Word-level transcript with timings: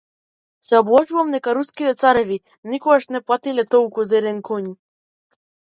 Се 0.67 0.77
обложувам 0.83 1.29
дека 1.35 1.53
Руските 1.57 1.93
цареви 2.05 2.41
никогаш 2.73 3.07
не 3.17 3.21
платиле 3.29 3.69
толку 3.77 4.11
за 4.13 4.21
еден 4.23 4.43
коњ. 4.51 4.73